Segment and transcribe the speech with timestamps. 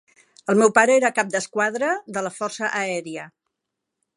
[0.53, 3.29] El meu pare era cap d'esquadra de la Força Aèria